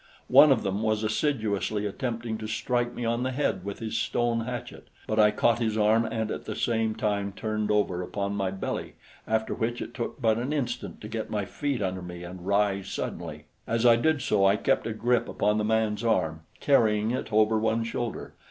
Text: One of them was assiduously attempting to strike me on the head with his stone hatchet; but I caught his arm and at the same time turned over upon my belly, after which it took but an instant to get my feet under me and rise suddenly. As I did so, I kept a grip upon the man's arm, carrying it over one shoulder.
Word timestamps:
One 0.29 0.51
of 0.51 0.63
them 0.63 0.81
was 0.81 1.03
assiduously 1.03 1.85
attempting 1.85 2.39
to 2.39 2.47
strike 2.47 2.91
me 2.95 3.05
on 3.05 3.21
the 3.21 3.29
head 3.29 3.63
with 3.63 3.77
his 3.77 3.95
stone 3.99 4.45
hatchet; 4.45 4.87
but 5.05 5.19
I 5.19 5.29
caught 5.29 5.59
his 5.59 5.77
arm 5.77 6.05
and 6.05 6.31
at 6.31 6.45
the 6.45 6.55
same 6.55 6.95
time 6.95 7.33
turned 7.33 7.69
over 7.69 8.01
upon 8.01 8.35
my 8.35 8.49
belly, 8.49 8.95
after 9.27 9.53
which 9.53 9.79
it 9.79 9.93
took 9.93 10.19
but 10.19 10.39
an 10.39 10.51
instant 10.53 11.01
to 11.01 11.07
get 11.07 11.29
my 11.29 11.45
feet 11.45 11.83
under 11.83 12.01
me 12.01 12.23
and 12.23 12.47
rise 12.47 12.87
suddenly. 12.87 13.45
As 13.67 13.85
I 13.85 13.95
did 13.95 14.23
so, 14.23 14.43
I 14.43 14.55
kept 14.55 14.87
a 14.87 14.93
grip 14.93 15.29
upon 15.29 15.59
the 15.59 15.63
man's 15.63 16.03
arm, 16.03 16.41
carrying 16.59 17.11
it 17.11 17.31
over 17.31 17.59
one 17.59 17.83
shoulder. 17.83 18.33